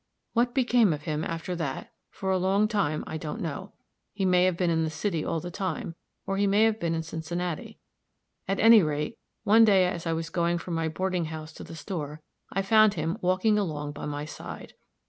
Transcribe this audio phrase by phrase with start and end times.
[0.33, 3.73] "What became of him, after that, for a long time, I don't know.
[4.13, 5.93] He may have been in the city all the time,
[6.25, 7.77] or he may have been in Cincinnati.
[8.47, 11.75] At any rate, one day, as I was going from my boarding house to the
[11.75, 12.19] store,
[12.51, 14.73] I found him walking along by my side.